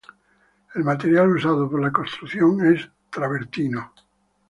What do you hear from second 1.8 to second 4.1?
la construcción es travertino.